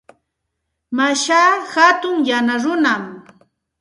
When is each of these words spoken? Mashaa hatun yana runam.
Mashaa 0.97 1.51
hatun 1.73 2.15
yana 2.29 2.55
runam. 2.63 3.03